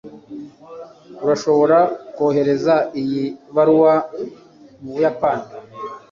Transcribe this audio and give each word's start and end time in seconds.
urashobora 1.23 1.77
kohereza 2.15 2.75
iyi 3.01 3.23
baruwa 3.55 3.93
mubuyapani 4.81 5.47